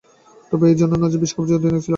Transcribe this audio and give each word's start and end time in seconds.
তবে 0.51 0.65
এ 0.69 0.79
জন্য 0.79 0.93
না 1.01 1.07
যে, 1.11 1.17
বিশ্বকাপজয়ী 1.23 1.57
অধিনায়ক 1.57 1.75
ছিলাম। 1.77 1.89